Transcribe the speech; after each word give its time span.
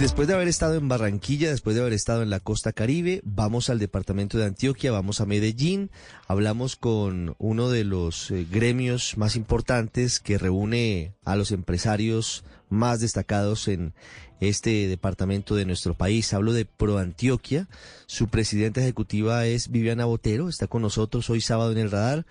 Después 0.00 0.26
de 0.28 0.32
haber 0.32 0.48
estado 0.48 0.76
en 0.76 0.88
Barranquilla, 0.88 1.50
después 1.50 1.76
de 1.76 1.82
haber 1.82 1.92
estado 1.92 2.22
en 2.22 2.30
la 2.30 2.40
costa 2.40 2.72
caribe, 2.72 3.20
vamos 3.22 3.68
al 3.68 3.78
departamento 3.78 4.38
de 4.38 4.46
Antioquia, 4.46 4.92
vamos 4.92 5.20
a 5.20 5.26
Medellín, 5.26 5.90
hablamos 6.26 6.76
con 6.76 7.34
uno 7.36 7.68
de 7.68 7.84
los 7.84 8.30
eh, 8.30 8.46
gremios 8.50 9.18
más 9.18 9.36
importantes 9.36 10.18
que 10.18 10.38
reúne 10.38 11.12
a 11.26 11.36
los 11.36 11.52
empresarios 11.52 12.46
más 12.70 13.00
destacados 13.00 13.68
en 13.68 13.92
este 14.40 14.88
departamento 14.88 15.54
de 15.54 15.66
nuestro 15.66 15.92
país. 15.92 16.32
Hablo 16.32 16.54
de 16.54 16.64
ProAntioquia. 16.64 17.68
Su 18.06 18.28
presidenta 18.28 18.80
ejecutiva 18.80 19.44
es 19.44 19.70
Viviana 19.70 20.06
Botero, 20.06 20.48
está 20.48 20.66
con 20.66 20.80
nosotros 20.80 21.28
hoy 21.28 21.42
sábado 21.42 21.72
en 21.72 21.78
el 21.78 21.90
radar. 21.90 22.24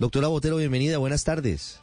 Doctora 0.00 0.26
Botero, 0.26 0.56
bienvenida, 0.56 0.98
buenas 0.98 1.22
tardes. 1.22 1.80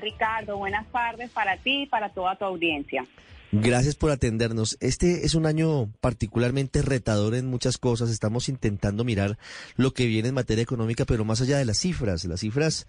Ricardo, 0.00 0.56
buenas 0.56 0.86
tardes 0.90 1.30
para 1.32 1.58
ti 1.58 1.82
y 1.82 1.86
para 1.86 2.08
toda 2.14 2.34
tu 2.36 2.46
audiencia. 2.46 3.06
Gracias 3.52 3.94
por 3.94 4.10
atendernos. 4.10 4.76
Este 4.80 5.24
es 5.24 5.34
un 5.34 5.46
año 5.46 5.92
particularmente 6.00 6.82
retador 6.82 7.34
en 7.34 7.46
muchas 7.46 7.78
cosas. 7.78 8.10
Estamos 8.10 8.48
intentando 8.48 9.04
mirar 9.04 9.38
lo 9.76 9.94
que 9.94 10.06
viene 10.06 10.28
en 10.28 10.34
materia 10.34 10.62
económica, 10.62 11.04
pero 11.04 11.24
más 11.24 11.40
allá 11.40 11.58
de 11.58 11.64
las 11.64 11.78
cifras. 11.78 12.24
Las 12.24 12.40
cifras 12.40 12.86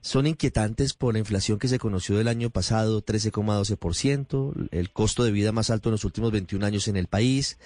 son 0.00 0.26
inquietantes 0.26 0.94
por 0.94 1.14
la 1.14 1.20
inflación 1.20 1.58
que 1.58 1.68
se 1.68 1.78
conoció 1.78 2.18
del 2.18 2.28
año 2.28 2.50
pasado, 2.50 3.04
13,12%, 3.04 4.68
el 4.72 4.90
costo 4.90 5.22
de 5.22 5.30
vida 5.30 5.52
más 5.52 5.70
alto 5.70 5.88
en 5.88 5.92
los 5.92 6.04
últimos 6.04 6.32
21 6.32 6.66
años 6.66 6.88
en 6.88 6.96
el 6.96 7.06
país, 7.06 7.56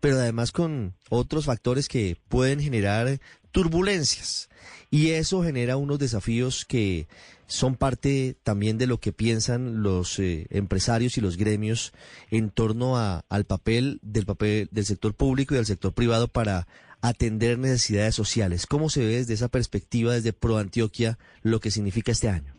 pero 0.00 0.16
además 0.16 0.50
con 0.50 0.94
otros 1.10 1.44
factores 1.44 1.88
que 1.88 2.16
pueden 2.28 2.60
generar 2.60 3.20
turbulencias. 3.54 4.50
Y 4.90 5.12
eso 5.12 5.44
genera 5.44 5.76
unos 5.76 6.00
desafíos 6.00 6.64
que 6.64 7.06
son 7.46 7.76
parte 7.76 8.36
también 8.42 8.78
de 8.78 8.88
lo 8.88 8.98
que 8.98 9.12
piensan 9.12 9.82
los 9.82 10.18
eh, 10.18 10.46
empresarios 10.50 11.16
y 11.16 11.20
los 11.20 11.36
gremios 11.36 11.92
en 12.30 12.50
torno 12.50 12.96
a, 12.96 13.24
al 13.28 13.44
papel 13.44 14.00
del 14.02 14.26
papel 14.26 14.68
del 14.72 14.84
sector 14.84 15.14
público 15.14 15.54
y 15.54 15.58
del 15.58 15.66
sector 15.66 15.94
privado 15.94 16.26
para 16.26 16.66
atender 17.00 17.58
necesidades 17.58 18.14
sociales. 18.16 18.66
¿Cómo 18.66 18.88
se 18.88 19.00
ve 19.00 19.16
desde 19.18 19.34
esa 19.34 19.48
perspectiva, 19.48 20.14
desde 20.14 20.32
Pro 20.32 20.56
Antioquia, 20.56 21.16
lo 21.42 21.60
que 21.60 21.70
significa 21.70 22.10
este 22.10 22.28
año? 22.28 22.54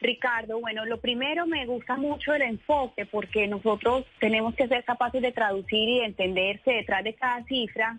Ricardo, 0.00 0.60
bueno, 0.60 0.84
lo 0.84 1.00
primero 1.00 1.46
me 1.46 1.64
gusta 1.64 1.96
mucho 1.96 2.34
el 2.34 2.42
enfoque 2.42 3.06
porque 3.06 3.46
nosotros 3.46 4.04
tenemos 4.20 4.54
que 4.54 4.68
ser 4.68 4.84
capaces 4.84 5.22
de 5.22 5.32
traducir 5.32 5.88
y 5.88 6.00
entender 6.00 6.60
que 6.60 6.74
detrás 6.74 7.02
de 7.02 7.14
cada 7.14 7.42
cifra 7.44 7.98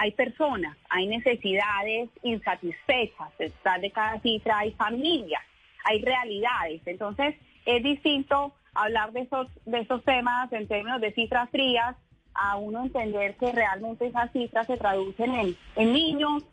hay 0.00 0.12
personas, 0.12 0.76
hay 0.90 1.06
necesidades 1.06 2.08
insatisfechas, 2.22 3.36
detrás 3.38 3.80
de 3.80 3.90
cada 3.90 4.20
cifra 4.20 4.58
hay 4.58 4.72
familias 4.72 5.42
hay 5.88 6.02
realidades. 6.02 6.82
Entonces, 6.86 7.34
es 7.64 7.82
distinto 7.82 8.52
hablar 8.74 9.12
de 9.12 9.20
esos, 9.22 9.48
de 9.64 9.80
esos 9.80 10.04
temas 10.04 10.52
en 10.52 10.68
términos 10.68 11.00
de 11.00 11.12
cifras 11.12 11.48
frías 11.50 11.96
a 12.34 12.56
uno 12.56 12.84
entender 12.84 13.36
que 13.36 13.50
realmente 13.52 14.06
esas 14.06 14.30
cifras 14.32 14.66
se 14.66 14.76
traducen 14.76 15.34
en, 15.34 15.56
en 15.76 15.92
niños 15.92 16.44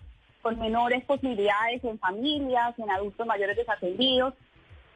con 0.41 0.57
menores 0.59 1.03
posibilidades, 1.05 1.83
en 1.83 1.99
familias, 1.99 2.77
en 2.79 2.89
adultos 2.89 3.27
mayores 3.27 3.57
desatendidos. 3.57 4.33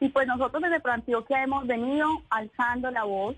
Y 0.00 0.08
pues 0.08 0.26
nosotros 0.26 0.62
desde 0.62 0.80
Proantioquia 0.80 1.42
hemos 1.42 1.66
venido 1.66 2.08
alzando 2.30 2.90
la 2.90 3.04
voz 3.04 3.36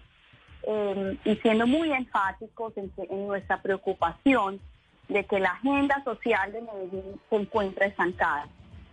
eh, 0.62 1.18
y 1.24 1.34
siendo 1.36 1.66
muy 1.66 1.92
enfáticos 1.92 2.76
en, 2.76 2.92
en 3.10 3.26
nuestra 3.26 3.60
preocupación 3.60 4.60
de 5.08 5.24
que 5.24 5.40
la 5.40 5.50
agenda 5.50 6.02
social 6.04 6.52
de 6.52 6.62
Medellín 6.62 7.20
se 7.28 7.36
encuentra 7.36 7.86
estancada. 7.86 8.46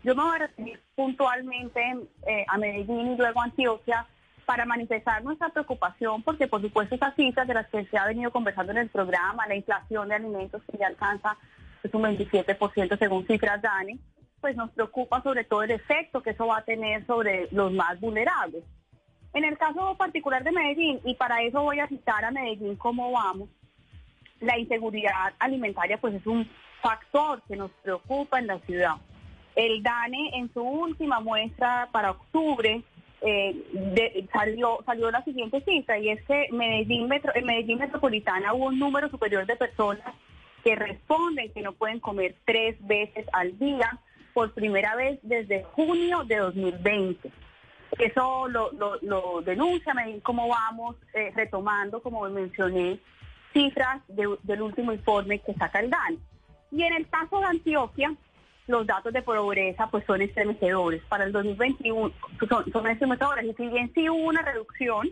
Yo 0.03 0.15
me 0.15 0.23
voy 0.23 0.35
a 0.35 0.39
referir 0.39 0.79
puntualmente 0.95 1.81
eh, 2.27 2.45
a 2.47 2.57
Medellín 2.57 3.13
y 3.13 3.17
luego 3.17 3.41
a 3.41 3.45
Antioquia 3.45 4.05
para 4.45 4.65
manifestar 4.65 5.23
nuestra 5.23 5.49
preocupación 5.49 6.23
porque 6.23 6.47
por 6.47 6.61
supuesto 6.61 6.95
esas 6.95 7.15
cifras 7.15 7.47
de 7.47 7.53
las 7.53 7.67
que 7.67 7.85
se 7.85 7.97
ha 7.97 8.07
venido 8.07 8.31
conversando 8.31 8.71
en 8.71 8.80
el 8.80 8.89
programa, 8.89 9.47
la 9.47 9.55
inflación 9.55 10.09
de 10.09 10.15
alimentos 10.15 10.61
que 10.71 10.77
ya 10.77 10.87
alcanza 10.87 11.37
es 11.83 11.93
un 11.93 12.03
27% 12.03 12.97
según 12.97 13.27
cifras 13.27 13.61
DANE, 13.61 13.99
pues 14.41 14.55
nos 14.55 14.71
preocupa 14.71 15.21
sobre 15.21 15.43
todo 15.43 15.64
el 15.64 15.71
efecto 15.71 16.21
que 16.21 16.31
eso 16.31 16.47
va 16.47 16.58
a 16.58 16.65
tener 16.65 17.05
sobre 17.05 17.47
los 17.52 17.71
más 17.71 17.99
vulnerables. 17.99 18.64
En 19.33 19.45
el 19.45 19.58
caso 19.58 19.95
particular 19.95 20.43
de 20.43 20.52
Medellín, 20.52 20.99
y 21.03 21.14
para 21.15 21.41
eso 21.43 21.61
voy 21.61 21.80
a 21.80 21.87
citar 21.87 22.26
a 22.26 22.31
Medellín 22.31 22.76
cómo 22.76 23.11
vamos, 23.11 23.49
la 24.39 24.58
inseguridad 24.58 25.33
alimentaria 25.39 25.98
pues 25.98 26.16
es 26.16 26.26
un 26.26 26.50
factor 26.82 27.42
que 27.48 27.55
nos 27.55 27.72
preocupa 27.83 28.39
en 28.39 28.48
la 28.48 28.60
ciudad. 28.60 28.95
El 29.55 29.83
DANE 29.83 30.32
en 30.36 30.54
su 30.54 30.61
última 30.61 31.20
muestra 31.20 31.89
para 31.92 32.11
octubre 32.11 32.82
eh, 33.22 34.26
salió, 34.32 34.80
salió 34.86 35.11
la 35.11 35.23
siguiente 35.23 35.61
cifra 35.61 36.00
y 36.00 36.10
es 36.10 36.23
que 36.23 36.45
en 36.45 36.58
Medellín 36.58 37.80
Metropolitana 37.80 38.54
hubo 38.54 38.67
un 38.67 38.80
número 38.80 39.10
superior 39.10 39.45
de 39.45 39.58
personas 39.58 40.14
que 40.64 40.76
responden 40.76 41.52
que 41.52 41.61
no 41.61 41.73
pueden 41.73 42.00
comer 42.00 42.36
tres 42.45 42.76
veces 42.80 43.26
al 43.33 43.58
día 43.60 44.00
por 44.33 44.54
primera 44.54 44.95
vez 44.95 45.20
desde 45.23 45.64
junio 45.64 46.23
de 46.23 46.38
2020. 46.38 47.32
Eso 47.98 48.48
lo, 48.48 48.71
lo, 49.02 49.42
denuncia 49.42 49.94
Medellín 49.94 50.21
como 50.21 50.48
vamos 50.48 50.95
eh, 51.14 51.32
retomando, 51.36 52.02
como 52.02 52.30
mencioné, 52.30 53.00
cifras 53.54 54.02
del 54.08 54.61
último 54.61 54.92
informe 54.92 55.39
que 55.39 55.54
saca 55.54 55.80
el 55.80 55.89
DANE. 55.89 56.17
Y 56.71 56.83
en 56.83 56.93
el 56.93 57.08
caso 57.10 57.39
de 57.39 57.45
Antioquia, 57.45 58.14
los 58.67 58.86
datos 58.86 59.11
de 59.11 59.21
pobreza 59.21 59.87
pues 59.89 60.05
son 60.05 60.21
estremecedores. 60.21 61.02
Para 61.05 61.23
el 61.23 61.32
2021 61.32 62.11
son, 62.48 62.71
son 62.71 62.88
estremecedores 62.88 63.45
y 63.45 63.54
si 63.54 63.67
bien 63.67 63.92
sí 63.93 64.09
hubo 64.09 64.27
una 64.27 64.42
reducción 64.42 65.09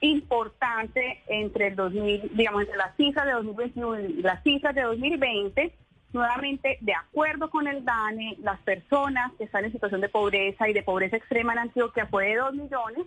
importante 0.00 1.22
entre 1.28 1.68
el 1.68 1.76
2000, 1.76 2.32
digamos, 2.34 2.62
entre 2.62 2.76
las 2.76 2.96
cifras 2.96 3.26
de 3.26 3.32
2021 3.32 4.00
y 4.00 4.22
las 4.22 4.42
cifras 4.42 4.74
de 4.74 4.82
2020, 4.82 5.72
nuevamente, 6.12 6.78
de 6.80 6.94
acuerdo 6.94 7.48
con 7.50 7.66
el 7.66 7.84
DANE, 7.84 8.36
las 8.42 8.60
personas 8.60 9.32
que 9.38 9.44
están 9.44 9.64
en 9.64 9.72
situación 9.72 10.00
de 10.00 10.08
pobreza 10.08 10.68
y 10.68 10.72
de 10.72 10.82
pobreza 10.82 11.16
extrema 11.16 11.52
en 11.52 11.60
Antioquia 11.60 12.06
fue 12.06 12.28
de 12.28 12.36
2 12.36 12.54
millones 12.54 13.06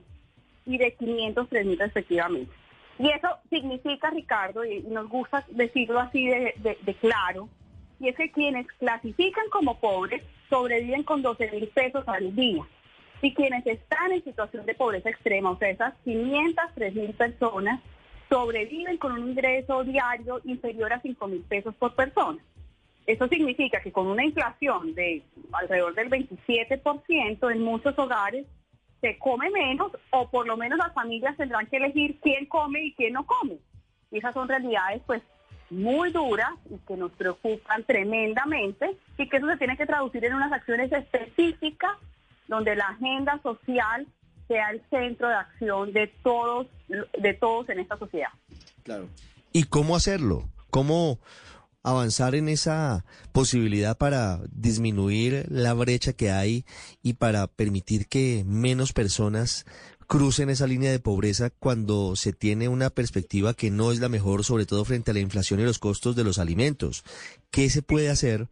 y 0.66 0.78
de 0.78 0.94
503 0.94 1.66
mil 1.66 1.80
respectivamente. 1.80 2.52
Y 3.00 3.09
eso 3.09 3.28
significa, 3.50 4.09
Ricardo, 4.09 4.66
y 4.66 4.81
nos 4.84 5.08
gusta 5.08 5.46
decirlo 5.50 6.00
así 6.00 6.28
de 6.28 6.97
claro, 7.00 7.47
y 8.00 8.09
es 8.09 8.16
que 8.16 8.31
quienes 8.31 8.68
clasifican 8.74 9.50
como 9.50 9.80
pobres 9.80 10.24
sobreviven 10.50 11.03
con 11.03 11.22
12 11.22 11.52
mil 11.52 11.68
pesos 11.69 12.07
al 12.07 12.36
día. 12.36 12.63
Y 13.22 13.34
quienes 13.34 13.66
están 13.66 14.12
en 14.12 14.24
situación 14.24 14.66
de 14.66 14.75
pobreza 14.75 15.09
extrema, 15.09 15.50
o 15.50 15.57
sea, 15.57 15.69
esas 15.69 15.94
503 16.03 16.94
mil 16.94 17.13
personas, 17.13 17.81
sobreviven 18.30 18.97
con 18.97 19.13
un 19.13 19.30
ingreso 19.30 19.84
diario 19.84 20.41
inferior 20.44 20.94
a 20.94 21.02
5 21.02 21.28
mil 21.28 21.41
pesos 21.41 21.74
por 21.75 21.96
persona. 21.96 22.40
Eso 23.07 23.28
significa 23.28 23.81
que 23.81 23.91
con 23.91 24.07
una 24.07 24.24
inflación 24.24 24.94
de 24.94 25.24
alrededor 25.53 25.96
del 25.96 26.09
27% 26.09 27.52
en 27.52 27.62
muchos 27.62 27.97
hogares 27.97 28.46
se 29.02 29.18
come 29.18 29.50
menos 29.50 29.91
o 30.12 30.30
por 30.30 30.47
lo 30.47 30.58
menos 30.58 30.78
las 30.78 30.94
familias 30.94 31.38
tendrán 31.38 31.68
que 31.68 31.78
elegir 31.78 32.19
quién 32.22 32.46
come 32.46 32.81
y 32.81 32.94
quién 32.94 33.13
no 33.13 33.25
come. 33.25 33.58
Y 34.12 34.18
esas 34.19 34.34
son 34.34 34.47
realidades 34.47 35.02
pues 35.06 35.22
muy 35.69 36.12
duras 36.12 36.52
y 36.69 36.78
que 36.88 36.96
nos 36.96 37.12
preocupan 37.12 37.84
tremendamente 37.84 38.97
y 39.18 39.28
que 39.28 39.38
eso 39.38 39.47
se 39.47 39.57
tiene 39.57 39.78
que 39.78 39.86
traducir 39.86 40.24
en 40.25 40.34
unas 40.34 40.52
acciones 40.52 40.91
específicas 40.91 41.91
donde 42.47 42.75
la 42.75 42.88
agenda 42.88 43.40
social 43.44 44.07
sea 44.47 44.69
el 44.69 44.81
centro 44.90 45.28
de 45.28 45.36
acción 45.36 45.91
de 45.91 46.07
todos 46.24 46.68
de 46.88 47.34
todos 47.34 47.68
en 47.69 47.80
esta 47.80 47.97
sociedad. 47.97 48.30
Claro. 48.84 49.09
¿Y 49.52 49.66
cómo 49.66 49.96
hacerlo? 49.96 50.44
¿Cómo 50.69 51.19
avanzar 51.90 52.36
en 52.36 52.50
esa 52.50 53.06
posibilidad 53.31 53.98
para 53.98 54.42
disminuir 54.52 55.46
la 55.50 55.74
brecha 55.74 56.12
que 56.12 56.31
hay 56.31 56.66
y 57.02 57.14
para 57.14 57.48
permitir 57.48 58.08
que 58.08 58.44
menos 58.46 58.92
personas 58.92 59.66
crucen 60.06 60.50
esa 60.50 60.68
línea 60.68 60.92
de 60.92 61.00
pobreza 61.00 61.50
cuando 61.50 62.18
se 62.18 62.34
tiene 62.34 62.68
una 62.68 62.89
perspectiva 62.89 63.54
que 63.54 63.72
no 63.72 63.94
es 63.94 64.00
la 64.00 64.10
mejor, 64.10 64.44
sobre 64.44 64.66
todo 64.66 64.84
frente 64.84 65.12
a 65.12 65.13
la 65.13 65.22
inflación 65.22 65.62
y 65.62 65.63
los 65.63 65.80
costos 65.80 66.18
de 66.18 66.25
los 66.25 66.39
alimentos. 66.39 67.04
¿Qué 67.51 67.69
se 67.69 67.81
puede 67.81 68.10
hacer 68.10 68.50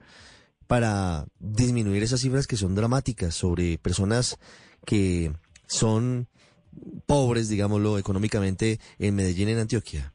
para 0.67 1.25
disminuir 1.39 2.03
esas 2.03 2.21
cifras 2.21 2.47
que 2.47 2.57
son 2.57 2.73
dramáticas 2.73 3.35
sobre 3.35 3.77
personas 3.77 4.37
que 4.85 5.33
son 5.67 6.29
pobres, 7.05 7.49
digámoslo, 7.49 7.97
económicamente 7.97 8.79
en 8.97 9.15
Medellín, 9.15 9.49
en 9.49 9.59
Antioquia? 9.59 10.14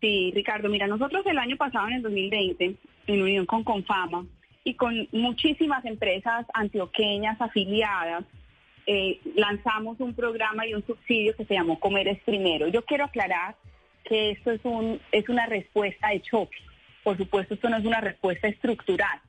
Sí, 0.00 0.30
Ricardo, 0.34 0.68
mira, 0.68 0.86
nosotros 0.86 1.26
el 1.26 1.38
año 1.38 1.56
pasado, 1.56 1.88
en 1.88 1.94
el 1.94 2.02
2020, 2.02 2.76
en 3.08 3.22
unión 3.22 3.46
con 3.46 3.64
Confama 3.64 4.26
y 4.62 4.74
con 4.74 5.08
muchísimas 5.12 5.84
empresas 5.84 6.46
antioqueñas 6.54 7.40
afiliadas, 7.40 8.24
eh, 8.86 9.20
lanzamos 9.34 10.00
un 10.00 10.14
programa 10.14 10.66
y 10.66 10.74
un 10.74 10.86
subsidio 10.86 11.36
que 11.36 11.44
se 11.44 11.54
llamó 11.54 11.80
Comer 11.80 12.08
es 12.08 12.22
Primero. 12.22 12.68
Yo 12.68 12.84
quiero 12.84 13.04
aclarar 13.04 13.56
que 14.04 14.30
esto 14.30 14.50
es, 14.52 14.60
un, 14.64 15.00
es 15.12 15.28
una 15.28 15.46
respuesta 15.46 16.08
de 16.08 16.22
choque. 16.22 16.56
Por 17.02 17.16
supuesto, 17.16 17.54
esto 17.54 17.68
no 17.68 17.76
es 17.76 17.84
una 17.84 18.00
respuesta 18.00 18.48
estructural. 18.48 19.20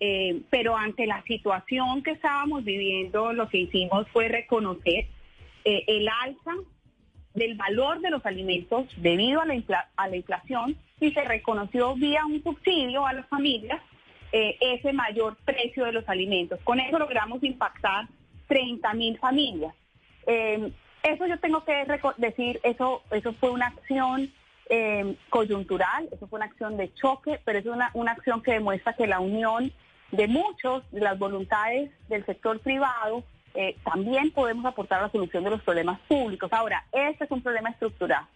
Eh, 0.00 0.42
pero 0.50 0.76
ante 0.76 1.06
la 1.06 1.22
situación 1.22 2.02
que 2.02 2.10
estábamos 2.10 2.64
viviendo, 2.64 3.32
lo 3.32 3.48
que 3.48 3.58
hicimos 3.58 4.06
fue 4.08 4.28
reconocer 4.28 5.06
eh, 5.64 5.84
el 5.86 6.08
alza 6.08 6.52
del 7.34 7.56
valor 7.56 8.00
de 8.00 8.10
los 8.10 8.24
alimentos 8.24 8.86
debido 8.96 9.40
a 9.40 9.44
la, 9.44 9.88
a 9.96 10.08
la 10.08 10.16
inflación 10.16 10.76
y 11.00 11.12
se 11.12 11.24
reconoció 11.24 11.94
vía 11.94 12.24
un 12.24 12.42
subsidio 12.42 13.06
a 13.06 13.12
las 13.12 13.26
familias 13.28 13.80
eh, 14.36 14.56
ese 14.60 14.92
mayor 14.92 15.36
precio 15.44 15.84
de 15.84 15.92
los 15.92 16.08
alimentos. 16.08 16.58
Con 16.64 16.80
eso 16.80 16.98
logramos 16.98 17.42
impactar 17.44 18.08
30 18.48 18.94
mil 18.94 19.16
familias. 19.18 19.74
Eh, 20.26 20.72
eso 21.04 21.26
yo 21.26 21.38
tengo 21.38 21.64
que 21.64 21.86
decir, 22.16 22.60
eso, 22.64 23.02
eso 23.10 23.32
fue 23.34 23.50
una 23.50 23.66
acción 23.66 24.32
eh, 24.70 25.14
coyuntural, 25.28 26.08
eso 26.10 26.26
fue 26.26 26.38
una 26.38 26.46
acción 26.46 26.76
de 26.76 26.92
choque, 26.94 27.38
pero 27.44 27.58
es 27.58 27.66
una, 27.66 27.90
una 27.94 28.12
acción 28.12 28.42
que 28.42 28.54
demuestra 28.54 28.94
que 28.94 29.06
la 29.06 29.20
unión 29.20 29.72
de 30.10 30.26
muchos, 30.26 30.82
de 30.90 31.00
las 31.00 31.16
voluntades 31.16 31.92
del 32.08 32.24
sector 32.26 32.58
privado, 32.60 33.22
eh, 33.54 33.76
también 33.84 34.32
podemos 34.32 34.64
aportar 34.64 35.00
la 35.00 35.10
solución 35.10 35.44
de 35.44 35.50
los 35.50 35.62
problemas 35.62 36.00
públicos. 36.08 36.52
Ahora, 36.52 36.84
este 36.92 37.24
es 37.24 37.30
un 37.30 37.42
problema 37.42 37.70
estructural. 37.70 38.26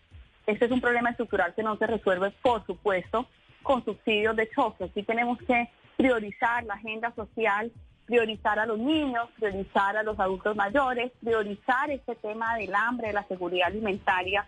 Este 0.47 0.65
es 0.65 0.71
un 0.71 0.81
problema 0.81 1.11
estructural 1.11 1.55
que 1.55 1.63
no 1.63 1.77
se 1.77 1.87
resuelve, 1.87 2.31
por 2.43 2.65
supuesto, 2.65 3.27
con 3.63 3.85
subsidios 3.85 4.37
de 4.37 4.49
choque. 4.51 4.85
Aquí 4.85 5.03
tenemos 5.03 5.39
que 5.39 5.69
priorizar 5.97 6.65
la 6.65 6.75
agenda 6.75 7.13
social, 7.15 7.73
priorizar 8.07 8.59
a 8.59 8.65
los 8.67 8.79
niños, 8.79 9.29
priorizar 9.39 9.97
a 9.97 10.03
los 10.03 10.19
adultos 10.19 10.57
mayores, 10.57 11.13
priorizar 11.21 11.91
este 11.91 12.15
tema 12.15 12.57
del 12.57 12.75
hambre, 12.75 13.09
de 13.09 13.13
la 13.15 13.25
seguridad 13.25 13.67
alimentaria 13.67 14.47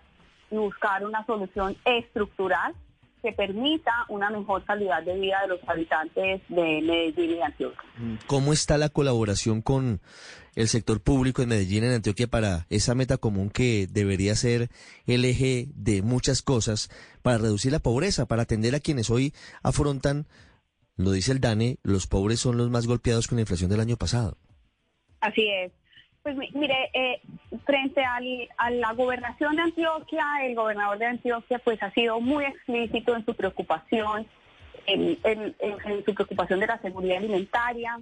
y 0.51 0.57
buscar 0.57 1.05
una 1.05 1.27
solución 1.27 1.77
estructural 1.85 2.75
que 3.23 3.33
permita 3.33 3.93
una 4.09 4.31
mejor 4.31 4.65
calidad 4.65 5.03
de 5.03 5.19
vida 5.19 5.41
de 5.43 5.49
los 5.49 5.61
habitantes 5.69 6.43
de 6.49 6.83
Medellín 6.83 7.37
y 7.37 7.43
Antioquia. 7.43 7.83
¿Cómo 8.27 8.53
está 8.53 8.79
la 8.79 8.89
colaboración 8.89 9.63
con 9.63 10.01
el 10.55 10.69
sector 10.69 11.01
público 11.01 11.43
en 11.43 11.51
Medellín, 11.51 11.85
en 11.85 11.93
Antioquia, 11.93 12.27
para 12.27 12.67
esa 12.71 12.95
meta 12.95 13.17
común 13.19 13.51
que 13.51 13.87
debería 13.91 14.35
ser 14.35 14.69
el 15.07 15.25
eje 15.25 15.69
de 15.75 16.03
muchas 16.03 16.43
cosas 16.43 16.91
para 17.23 17.39
reducir 17.39 17.73
la 17.73 17.79
pobreza, 17.79 18.27
para 18.27 18.43
atender 18.43 18.75
a 18.75 18.81
quienes 18.81 19.11
hoy 19.11 19.33
afrontan, 19.63 20.27
lo 20.97 21.13
dice 21.13 21.33
el 21.33 21.41
DANE, 21.41 21.79
los 21.83 22.07
pobres 22.07 22.41
son 22.41 22.57
los 22.57 22.71
más 22.71 22.87
golpeados 22.87 23.29
con 23.29 23.37
la 23.37 23.43
inflación 23.43 23.71
del 23.71 23.81
año 23.81 23.97
pasado? 23.97 24.37
Así 25.21 25.49
es. 25.49 25.73
Pues 26.23 26.37
mire, 26.37 26.91
eh, 26.93 27.23
frente 27.65 28.05
a 28.05 28.71
la 28.71 28.93
gobernación 28.93 29.57
de 29.57 29.63
Antioquia, 29.63 30.25
el 30.43 30.55
gobernador 30.55 30.99
de 30.99 31.07
Antioquia 31.07 31.59
pues 31.61 31.83
ha 31.83 31.91
sido 31.93 32.21
muy 32.21 32.45
explícito 32.45 33.17
en 33.17 33.25
su 33.25 33.35
preocupación, 33.35 34.27
en, 34.87 35.57
su 36.05 36.15
preocupación 36.15 36.61
de 36.61 36.67
la 36.67 36.79
seguridad 36.79 37.19
alimentaria. 37.19 37.99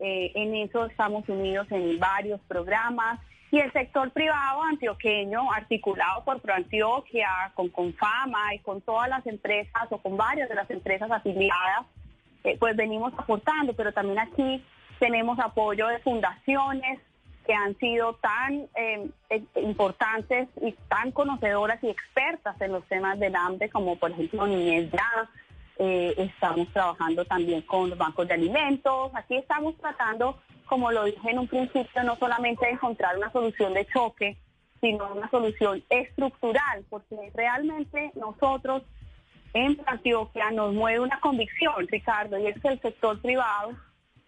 Eh, 0.00 0.32
en 0.34 0.54
eso 0.56 0.86
estamos 0.86 1.28
unidos 1.28 1.68
en 1.70 1.98
varios 2.00 2.40
programas. 2.48 3.20
Y 3.52 3.58
el 3.58 3.72
sector 3.72 4.10
privado 4.10 4.62
antioqueño, 4.62 5.52
articulado 5.52 6.24
por 6.24 6.40
ProAntioquia, 6.40 7.52
con 7.54 7.68
Confama 7.68 8.54
y 8.54 8.60
con 8.60 8.80
todas 8.80 9.08
las 9.08 9.26
empresas 9.26 9.86
o 9.90 9.98
con 9.98 10.16
varias 10.16 10.48
de 10.48 10.54
las 10.56 10.70
empresas 10.70 11.10
afiliadas, 11.10 11.86
eh, 12.44 12.56
pues 12.58 12.76
venimos 12.76 13.12
aportando, 13.16 13.74
pero 13.74 13.92
también 13.92 14.18
aquí 14.18 14.64
tenemos 14.98 15.38
apoyo 15.38 15.88
de 15.88 15.98
fundaciones, 16.00 17.00
que 17.50 17.54
han 17.56 17.76
sido 17.78 18.14
tan 18.14 18.68
em, 18.76 19.10
e, 19.28 19.42
importantes 19.56 20.48
y 20.62 20.70
tan 20.88 21.10
conocedoras 21.10 21.82
y 21.82 21.88
expertas 21.88 22.54
en 22.60 22.70
los 22.70 22.84
temas 22.86 23.18
del 23.18 23.34
hambre, 23.34 23.68
como 23.70 23.96
por 23.96 24.12
ejemplo 24.12 24.46
Niñez 24.46 24.88
Ya. 24.92 25.28
Eh, 25.76 26.14
estamos 26.16 26.68
trabajando 26.72 27.24
también 27.24 27.62
con 27.62 27.90
los 27.90 27.98
bancos 27.98 28.28
de 28.28 28.34
alimentos. 28.34 29.10
Aquí 29.14 29.34
estamos 29.34 29.76
tratando, 29.78 30.38
como 30.66 30.92
lo 30.92 31.02
dije 31.02 31.28
en 31.28 31.40
un 31.40 31.48
principio, 31.48 32.04
no 32.04 32.14
solamente 32.18 32.66
de 32.66 32.72
encontrar 32.72 33.18
una 33.18 33.32
solución 33.32 33.74
de 33.74 33.84
choque, 33.86 34.36
sino 34.80 35.12
una 35.12 35.28
solución 35.28 35.82
estructural, 35.88 36.84
porque 36.88 37.32
realmente 37.34 38.12
nosotros 38.14 38.84
en 39.54 39.76
Antioquia 39.86 40.52
nos 40.52 40.72
mueve 40.72 41.00
una 41.00 41.18
convicción, 41.18 41.88
Ricardo, 41.88 42.38
y 42.38 42.46
es 42.46 42.60
que 42.60 42.68
el 42.68 42.80
sector 42.80 43.20
privado 43.20 43.72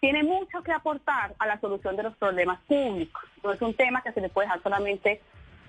tiene 0.03 0.21
mucho 0.21 0.61
que 0.61 0.73
aportar 0.73 1.33
a 1.39 1.47
la 1.47 1.57
solución 1.61 1.95
de 1.95 2.03
los 2.03 2.13
problemas 2.17 2.59
públicos. 2.67 3.23
No 3.41 3.53
es 3.53 3.61
un 3.61 3.73
tema 3.73 4.01
que 4.01 4.11
se 4.11 4.19
le 4.19 4.27
puede 4.27 4.47
dejar 4.47 4.61
solamente 4.61 5.21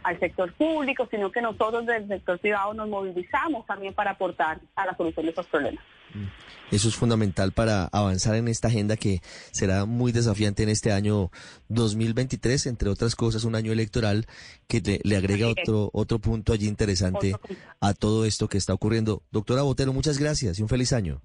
al 0.03 0.19
sector 0.19 0.53
público, 0.55 1.07
sino 1.09 1.31
que 1.31 1.41
nosotros 1.41 1.87
del 1.87 2.09
sector 2.09 2.41
privado 2.41 2.75
nos 2.75 2.89
movilizamos 2.89 3.65
también 3.65 3.95
para 3.95 4.11
aportar 4.11 4.59
a 4.75 4.87
la 4.87 4.97
solución 4.97 5.27
de 5.27 5.31
esos 5.31 5.47
problemas. 5.47 5.85
Mm. 6.15 6.25
Eso 6.73 6.89
es 6.89 6.97
fundamental 6.97 7.53
para 7.53 7.85
avanzar 7.93 8.35
en 8.35 8.49
esta 8.49 8.67
agenda 8.67 8.97
que 8.97 9.21
será 9.53 9.85
muy 9.85 10.11
desafiante 10.11 10.65
en 10.65 10.71
este 10.71 10.91
año 10.91 11.31
2023, 11.69 12.67
entre 12.67 12.89
otras 12.89 13.15
cosas, 13.15 13.45
un 13.45 13.55
año 13.55 13.71
electoral 13.71 14.27
que 14.67 15.01
le, 15.05 15.17
agrega 15.17 15.47
otro, 15.47 15.91
otro 15.93 16.19
punto 16.19 16.53
allí 16.53 16.67
interesante 16.67 17.37
a 17.79 17.95
todo 17.95 18.25
esto 18.25 18.49
que 18.49 18.59
está 18.59 18.75
ocurriendo. 18.75 19.23
Doctora 19.31 19.63
Botero, 19.63 19.93
muchas 19.93 20.19
gracias 20.19 20.59
y 20.59 20.63
un 20.63 20.69
feliz 20.69 20.93
año. 20.93 21.23